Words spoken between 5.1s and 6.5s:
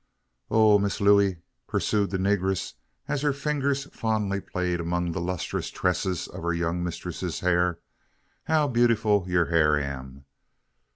the lustrous tresses of